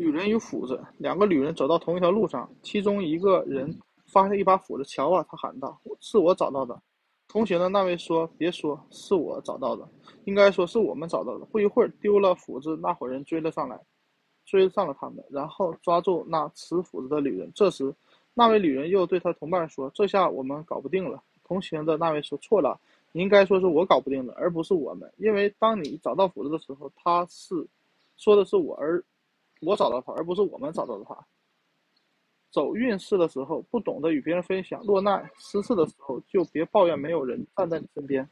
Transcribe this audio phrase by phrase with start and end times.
[0.00, 5.22] 旅人与斧子，两个旅人走到同一条路上，其中一个人发现一把斧子，瞧啊！
[5.28, 6.80] 他喊道：“是我找到的。”
[7.28, 9.86] 同行的那位说：“别说是我找到的，
[10.24, 13.78] 应该说是我们找到的。”不一会儿，丢了斧子那伙人追了上来，
[14.46, 17.52] 追上了他们，然后抓住那持斧子的旅人。
[17.54, 17.94] 这时，
[18.32, 22.80] 那位旅人又对他同伴说：“这下我们搞不定了。”同行的那位说：“错了，
[23.12, 27.68] 应该说是我搞不定了，而不是我们，因为当你找到斧子的时候，他是
[28.16, 29.04] 说的是我，而。”
[29.60, 31.16] 我找到他，而不是我们找到的他。
[32.50, 38.28] 走运势的时候，不懂得与别人分享；落难失事的时候，就别抱怨没有人站在你身边。